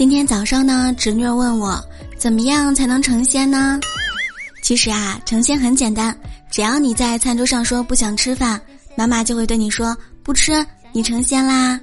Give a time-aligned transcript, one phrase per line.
[0.00, 1.78] 今天早上呢，侄女问我
[2.16, 3.78] 怎么样才能成仙呢？
[4.62, 6.16] 其实啊，成仙很简单，
[6.50, 8.58] 只要你在餐桌上说不想吃饭，
[8.96, 11.78] 妈妈就会对你说不吃，你成仙啦。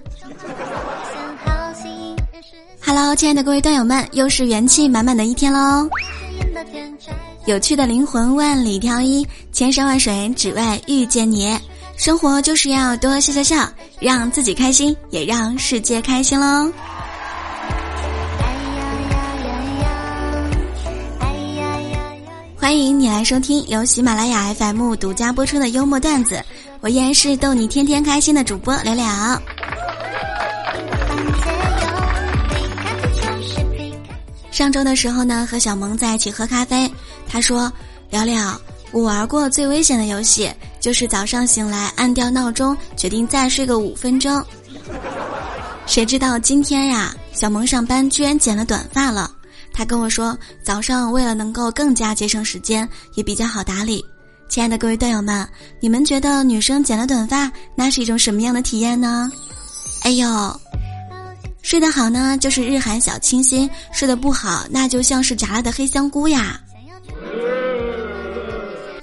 [2.84, 5.88] Hello，亲爱的各位段友们，又是元气满满的一天喽！
[7.46, 11.56] 有趣的灵魂万里挑一，千山万水只为遇见你。
[11.98, 16.74] 生活就是要多笑笑笑，让自己开心，也让世界开心喽。
[22.68, 26.44] 欢迎你来收听由喜马拉雅 FM 独家播出的幽默段子，
[26.82, 29.42] 我依然是逗你天天开心的主播聊聊。
[34.52, 36.92] 上周的时候呢，和小萌在一起喝咖啡，
[37.26, 37.72] 他说
[38.12, 38.60] ：“聊聊，
[38.92, 44.44] 我玩过最危险的游戏，就是早上醒来按掉闹钟，决定再睡个五分钟。
[45.86, 49.32] 谁知道今天呀，小萌上班居然剪了短发了。”
[49.78, 54.04] 他跟我说，早上为了能够更加节省时间，也比较好打理。
[54.50, 55.48] 亲爱的各位段友们，
[55.80, 59.32] 你们觉得女生剪了短发，那是一种什么样的体验呢？
[60.02, 60.60] 哎呦，
[61.62, 66.60] 睡得好呢，就是日韩小清新；睡得不好，那就像是炸了的黑香菇呀。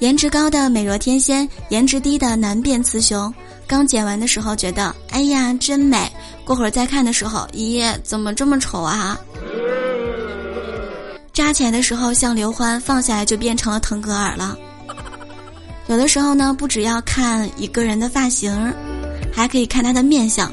[0.00, 3.32] 颜值高的美若天仙，颜值低的难辨雌雄。
[3.64, 6.10] 刚剪完的时候觉得，哎呀，真美；
[6.44, 9.16] 过会儿再看的时候，咦，怎么这么丑啊？
[11.34, 14.56] 扎起来的时候像刘欢，放下来就变成了腾格尔了。
[15.88, 18.72] 有的时候呢，不只要看一个人的发型，
[19.32, 20.50] 还可以看他的面相。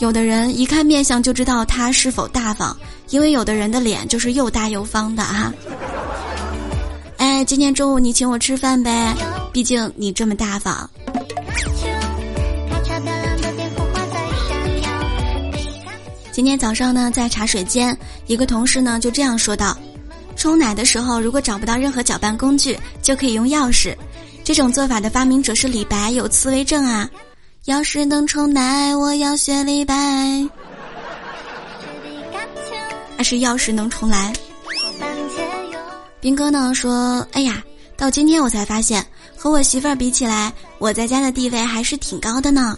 [0.00, 2.76] 有的人一看面相就知道他是否大方，
[3.10, 5.54] 因为有的人的脸就是又大又方的啊。
[7.18, 9.14] 哎，今天中午你请我吃饭呗，
[9.52, 10.90] 毕竟你这么大方。
[16.32, 19.78] 今天早上呢，在茶水间，一个同事呢就这样说道。
[20.42, 23.94] 冲奶的时候，如果找不到任何搅拌工具，就可以用钥匙。
[24.42, 27.08] 这种做法的发明者是李白，有刺猬症啊。
[27.66, 29.94] 要是能冲奶，我要学李白。
[33.16, 34.32] 还是钥匙能重来。
[36.20, 37.62] 兵哥呢说：“哎呀，
[37.96, 42.76] 到今天我才发现，和我媳妇儿比起来，我在家的地位还是挺高的呢。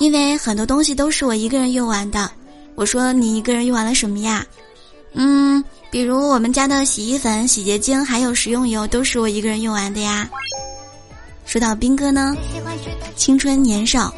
[0.00, 2.28] 因为很多东西都是我一个人用完的。
[2.74, 4.44] 我说你一个人用完了什么呀？
[5.18, 10.28] 嗯。”比如我们家的洗衣粉、洗洁精还有食用油，都是我一个人用完的呀。
[11.46, 12.36] 说到兵哥呢，
[13.16, 14.12] 青春年少，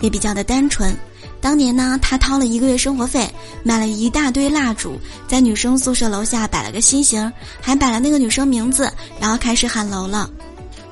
[0.00, 0.92] 也比较的单纯。
[1.40, 3.32] 当年呢，他掏了一个月生活费，
[3.62, 10.28] 买了一大堆蜡烛，在女生宿舍楼下摆了个心形，还摆了那个女生名字，然后开始喊楼了。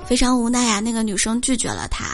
[0.06, 2.04] 非常无奈呀，那个女生拒绝了他。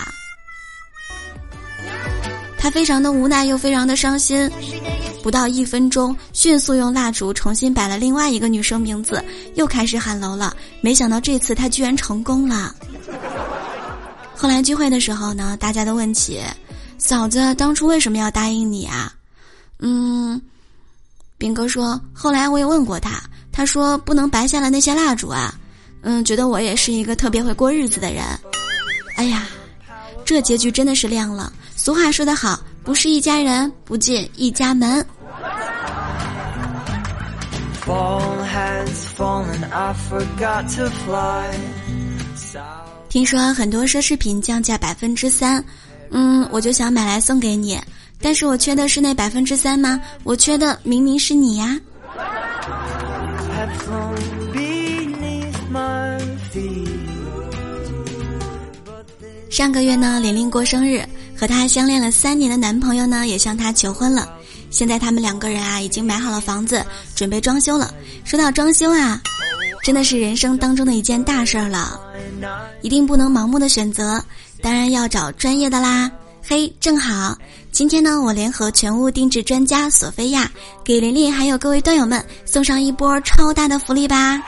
[2.58, 4.50] 他非常的无奈，又非常的伤心。
[5.24, 9.24] 不到一分钟，迅速用蜡烛重新摆了另外一个女生名字，
[9.54, 10.54] 又开始喊楼了。
[10.82, 12.74] 没想到这次他居然成功了。
[14.36, 16.42] 后来聚会的时候呢，大家都问起
[16.98, 19.14] 嫂子当初为什么要答应你啊？
[19.78, 20.38] 嗯，
[21.38, 25.58] 兵哥说，后来我也问过他，他说不能白下了那些蜡烛啊。
[26.02, 28.22] 嗯，觉得我也是一个特别会过日子的人。
[29.16, 29.48] 哎呀，
[30.22, 31.50] 这结局真的是亮了。
[31.74, 35.02] 俗话说得好，不是一家人不进一家门。
[43.10, 45.62] 听说很多奢侈品降价百分之三，
[46.10, 47.78] 嗯，我就想买来送给你，
[48.22, 50.00] 但是我缺的是那百分之三吗？
[50.22, 51.78] 我缺的明明是你呀。
[59.50, 61.06] 上个月呢，玲玲过生日，
[61.38, 64.26] 和她相恋了三年的男朋友呢，也向她求婚了。
[64.74, 67.94] 现在他们两个人啊，已经买好了房子，准备装修了。
[68.24, 69.20] 说到装修啊，
[69.84, 72.00] 真的是人生当中的一件大事儿了，
[72.82, 74.20] 一定不能盲目的选择，
[74.60, 76.10] 当然要找专业的啦。
[76.44, 77.38] 嘿，正好
[77.70, 80.50] 今天呢，我联合全屋定制专家索菲亚，
[80.82, 84.42] 给琳琳还有各位段友们送上一波超大的福利吧。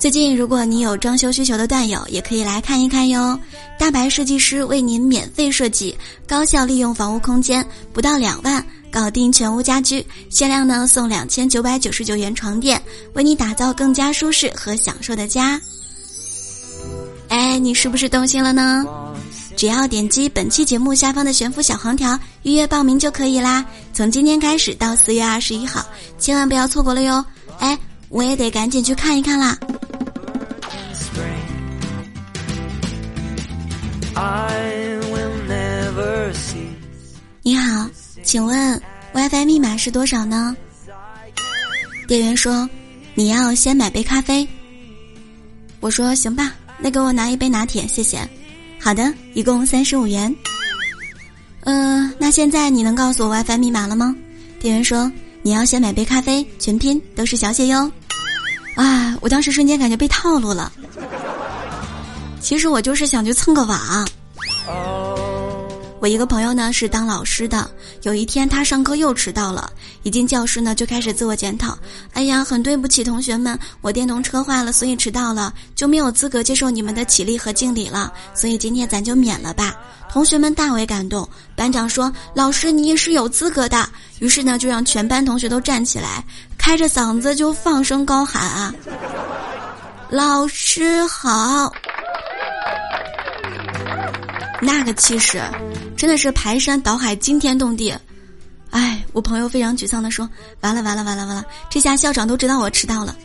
[0.00, 3.38] 最近，如果你有装修需求的段友，也可以来看一看哟。
[3.78, 5.94] 大白设计师为您免费设计，
[6.26, 7.62] 高效利用房屋空间，
[7.92, 12.80] 不到两万搞定全屋家居，限量呢送两千九百九十九元床垫，
[13.12, 15.60] 为你打造更加舒适和享受的家。
[17.28, 18.86] 哎，你是不是动心了呢？
[19.54, 23.62] 只要点击本期节目下方的悬浮小黄条预约报名就可以啦。
[23.92, 25.84] 从今天开始到四月二十一号，
[26.18, 27.22] 千万不要错过了哟。
[27.58, 29.58] 哎，我也得赶紧去看一看啦。
[34.20, 36.68] I will never see
[38.22, 38.80] 请问
[39.14, 40.54] WiFi 密码是多少呢？
[42.06, 42.68] 店员说
[43.16, 44.46] ：“你要先买杯咖啡。”
[45.80, 48.20] 我说：“行吧，那给我拿一杯拿铁，谢谢。”
[48.78, 50.34] 好的，一共三十五元。
[51.64, 54.14] 嗯，那现在你能告诉我 WiFi 密码了吗？
[54.60, 57.90] 店员说：“你要先买杯咖啡，全拼都是小写哟。”
[58.76, 60.70] 啊，我当时瞬间感觉被套路了。
[62.40, 64.08] 其实我就是想去蹭个网。
[66.00, 67.70] 我一个朋友呢是当老师的，
[68.02, 69.70] 有一天他上课又迟到了，
[70.02, 71.76] 一进教室呢就开始自我检讨
[72.14, 79.74] ：“哎呀，很对不起同学们，我电动车坏了，所以迟到了，就没有资格接受你们的起立和敬礼了，所以今天咱就免了吧。”
[80.10, 83.86] 同学们大为感动，班长说：“老师，你也是有资格的。”
[84.20, 86.24] 于是呢，就让全班同学都站起来，
[86.56, 88.74] 开着嗓子就放声高喊：“啊，
[90.08, 91.70] 老师好！”
[94.60, 95.42] 那个气势，
[95.96, 97.92] 真的是排山倒海、惊天动地。
[98.70, 100.28] 哎，我朋友非常沮丧地说
[100.60, 101.44] ：“完了，完了，完了，完了！
[101.68, 103.16] 这下校长都知道我迟到了。”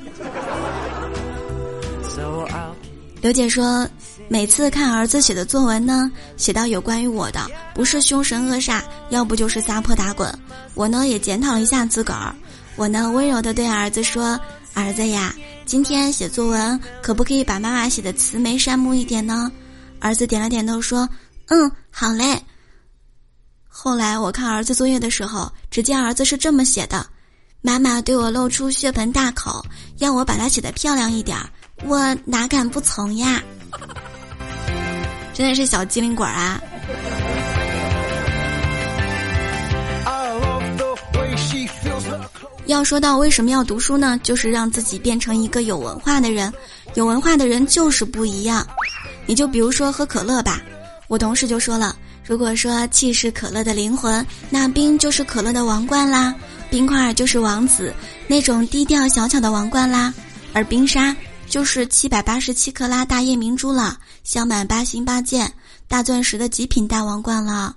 [3.21, 3.87] 刘姐说。
[4.27, 10.33] 每次看儿子写的作文呢，写到有关于我的，不是凶神恶煞，要不就是撒泼打滚。
[10.73, 12.33] 我呢也检讨了一下自个儿，
[12.75, 14.39] 我呢温柔的对儿子说
[14.73, 15.31] ：“儿子呀，
[15.63, 19.51] 今天写作文可不可以把妈妈写的慈眉善目一点呢？”
[20.01, 21.07] 儿子点了点头说
[21.47, 22.41] ：“嗯，好嘞。”
[23.67, 27.05] 后来我看儿子作业的时候，只见儿子是这么写的
[27.61, 29.63] ：“妈妈对我露出血盆大口，
[29.97, 31.49] 要我把它写的漂亮一点儿，
[31.83, 33.43] 我哪敢不从呀？”
[35.33, 36.61] 真的是小机灵鬼啊！
[42.67, 44.19] 要说到为什么要读书呢？
[44.23, 46.51] 就是让自己变成一个有文化的人。
[46.95, 48.65] 有文化的人就是不一样。
[49.27, 50.61] 你就比如说喝可乐吧，
[51.07, 56.33] 我同事就说了，如果说气是可乐的灵魂，那冰就是可乐的王冠啦，
[56.69, 57.93] 冰块就是王子
[58.27, 60.13] 那种低调小巧的王冠啦，
[60.53, 61.15] 而冰沙。
[61.47, 65.49] 就是七百八十七克拉大夜明珠了，镶满八星八箭
[65.87, 67.73] 大钻石的极品大王冠了。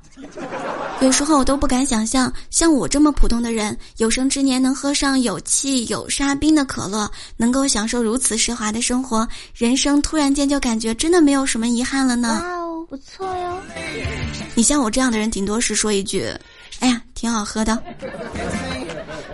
[1.02, 12.42] 有时候我都不敢想象，像我这么普通的人，有生之年能喝上有气有沙冰的可乐，能够享受如此奢华的生活，人生突然间就感觉真的没有什么遗憾了呢。
[12.88, 13.60] 不错哟。
[14.54, 16.26] 你像我这样的人，顶多是说一句
[16.80, 17.80] ：“哎呀，挺好喝的。”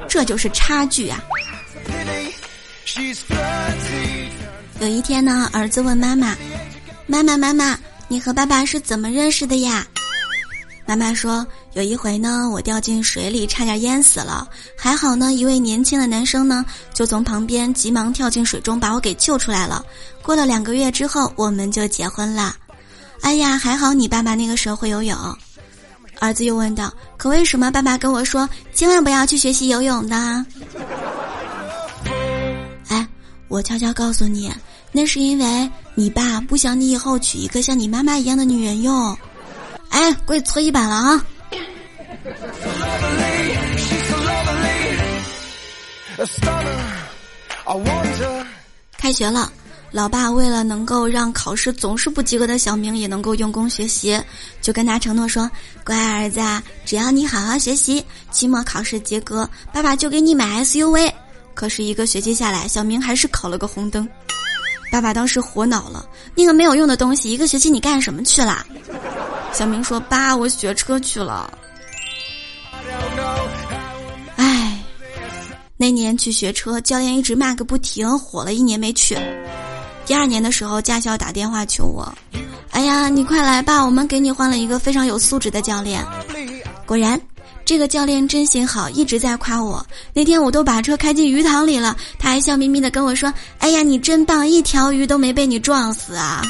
[0.09, 1.23] 这就是差距啊。
[4.81, 6.37] 有一天呢，儿子问妈妈
[7.07, 7.79] ：“妈妈，妈妈，
[8.09, 9.87] 你和爸爸是怎么认识的呀？”
[10.85, 14.47] 妈妈说：“有一回呢，我掉进水里，差点淹死了，
[14.77, 19.87] 还好呢，一位年轻的男生呢，就从旁边急忙跳进水中把我给救出来了。
[20.23, 22.57] 过了两个月之后，我们就结婚了。
[23.25, 25.17] 哎呀，还好你爸爸那个时候会游泳。”
[26.21, 30.47] 儿子又问道：“可为什么爸爸跟我说千万不要去学习游泳呢？”
[32.89, 33.07] 哎
[33.49, 34.53] 我悄悄告诉你，
[34.93, 39.17] 那是因为你爸不想你以后娶一个像你妈妈一样的女人哟。
[39.89, 41.25] 哎，跪搓衣板了啊！
[48.99, 49.53] 开学了，
[49.95, 54.21] 老爸为了能够让考试总是不及格的小明也能够用功学习，
[54.61, 55.49] 就跟他承诺说
[55.87, 56.41] ：“乖儿子，
[56.85, 61.13] 只要你好好学习，期末考试及格，爸爸就给你买 SUV。”
[61.55, 64.09] 可是一个学期下来，小明还是考了个红灯。
[64.91, 68.67] 爸爸当时火恼了：“那个没有用的东西，一个学期你干什么去了？”
[69.55, 71.57] 小明说：“爸，我学车去了。”
[74.35, 74.83] 哎，
[75.77, 79.17] 那年去学车，教练一直骂个不停，火了一年没去。
[80.07, 82.13] 第二年的时候，驾校打电话求我
[82.71, 86.05] ：“哎呀，你快来吧，我们给你换了一个非常有素质的教练。”
[86.87, 87.21] 果然。
[87.67, 89.83] 这个教练真心好，一直在夸我。
[90.13, 96.43] 那天我都把车开进鱼塘里了，他还笑眯眯的跟我说：“哎呀，你真棒，一条鱼都没被你撞死啊！”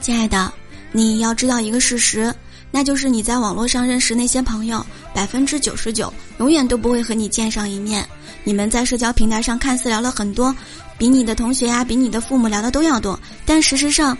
[0.00, 0.50] 亲爱的，
[0.90, 2.34] 你要知道一个事实，
[2.70, 4.82] 那就是你在网络上认识那些朋友，
[5.14, 8.06] 百分之九十九永远都不会和你见上一面。
[8.44, 10.54] 你们在社交平台上看似聊了很多，
[10.96, 14.16] 比你的同学呀，比你的父母聊的都要多，但事实上。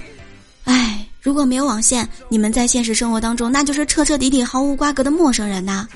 [0.65, 5.89] 唉，如果没有网线，你们在现实生活当中那就是彻彻底底毫无瓜葛的陌生人呐。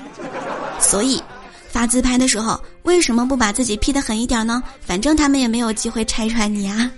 [0.79, 1.21] 所以，
[1.69, 4.61] 发自拍的时候为什么不把自己 P 的狠一点呢？
[4.81, 6.89] 反正他们也没有机会拆穿你啊。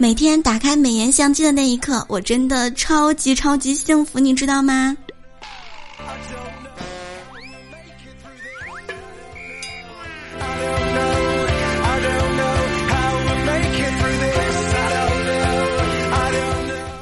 [0.00, 4.96] 每天打开美颜相机的那一刻，我真的超级超级幸福，你知道吗？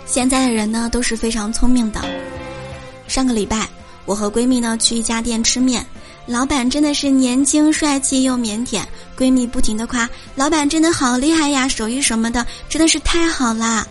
[0.05, 2.01] 现在的人呢都是非常聪明的。
[3.07, 3.69] 上个礼拜，
[4.07, 5.87] 我和闺蜜呢去一家店吃面，
[6.29, 8.85] 老板真的是年轻帅气又腼腆，
[9.17, 13.87] 闺蜜不停的夸老板真的好厉害呀，手艺什么的真的是太好啦，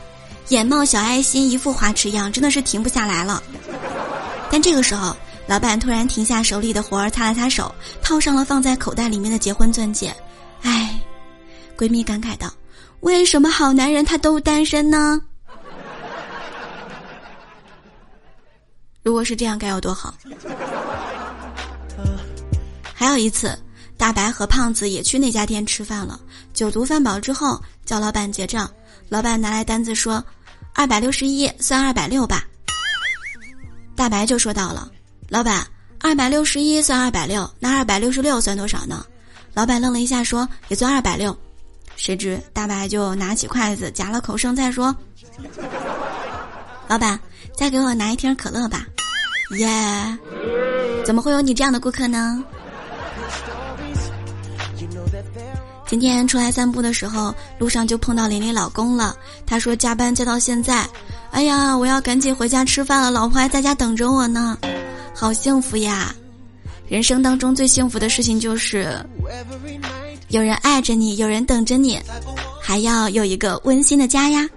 [0.50, 3.41] 眼冒小爱心，一副花痴样，真的是停不下来了。
[4.51, 5.17] 但这个时候，
[5.48, 10.15] 老板突然停下手里的活儿，擦了擦手，套上了放在口袋里面的结婚钻戒。
[10.62, 11.01] 唉，
[11.75, 12.53] 闺蜜感慨道
[13.01, 15.20] ：“为什么好男人他都单身呢？”
[19.01, 20.13] 如果是这样，该有多好！
[23.00, 23.56] 还有一次，
[23.96, 26.20] 大白和胖子也去那家店吃饭了。
[26.51, 28.68] 酒足饭饱之后，叫老板结账，
[29.08, 30.24] 老板拿来单子说
[30.74, 32.44] ：“二百六十一，算二百六吧。”
[33.96, 34.92] 大白就说到了
[35.30, 35.63] ：“老板，
[36.00, 39.06] 二百六十一算二百六，那二百六十六算多少呢？”
[39.54, 41.38] 老板愣了一下，说：“也算二百六。”
[41.96, 44.96] 谁知大白就拿起筷子夹了口剩菜，说
[46.89, 47.20] ：“老板，
[47.56, 48.88] 再给我拿一瓶可乐吧。”
[49.60, 50.18] 耶！
[51.06, 52.44] 怎么会有你这样的顾客呢？
[55.88, 59.15] 今天出来散步的时候，路上就碰到琳琳老公了。
[59.45, 60.86] 他说加班加到现在，
[61.31, 64.57] 哎呀，我要赶紧回家吃饭了，老婆还在家等着我呢，
[65.15, 66.13] 好幸福呀！
[66.89, 68.93] 人生当中最幸福的事情就是
[70.27, 72.00] 有人爱着你，有人等着你，
[72.62, 74.47] 还要有一个温馨的家呀。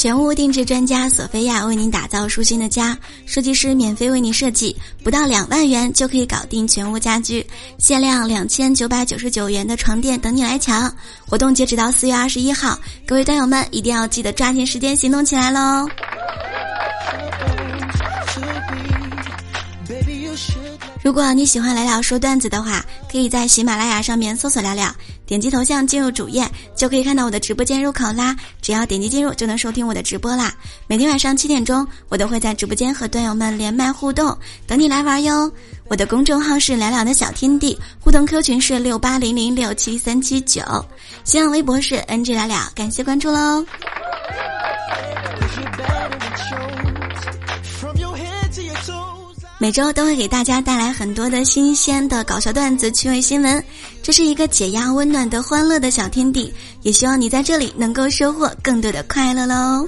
[0.00, 10.90] 全屋定制专家索菲亚为您打造舒心的家，设计师免费为您设计，不到两万元就可以搞定全屋家居，限量两千九百九十九元的床垫等你来抢。
[11.28, 15.86] 活动截止到四月二十一号，各位段友们一定要记得抓紧时间行动起来喽！
[21.02, 24.94] 如果你喜欢聊聊说段子的话，可以在喜马拉雅上面搜索聊聊，
[25.30, 26.44] 点击头像进入主页，
[26.74, 28.34] 就可以看到我的直播间入口啦。
[28.60, 30.52] 只要点击进入，就能收听我的直播啦。
[30.88, 35.48] 每天晚上七点钟，我都会在直播间和段友们连麦互动，等你来玩哟。
[35.86, 40.62] 我的公众号是聊聊的小天地，互动 Q 群是六八零零六七三七九，
[41.22, 43.64] 新浪微博是 NG 聊聊，感谢关注喽。
[49.62, 53.62] 每周都会给大家带来很多的新鲜的搞笑段子、趣味新闻，
[54.02, 56.50] 这是一个解压、温暖的、欢乐的小天地。
[56.80, 59.86] 也希望你在这里能够收获更多的快乐喽。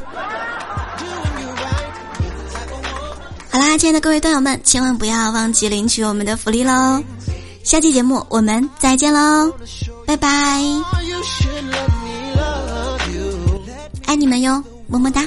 [3.48, 7.02] 好啦，亲爱的各位段友们，千万不要忘记领取我们的福利喽！
[7.64, 9.50] 下期节目我们再见喽，
[10.06, 10.28] 拜拜！
[14.04, 15.26] 爱你们哟，么么哒。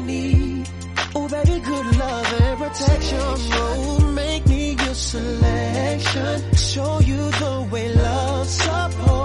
[0.00, 3.18] Oh, baby, good love and protection.
[3.20, 6.54] Oh, make me your selection.
[6.54, 9.17] Show you the way love's supposed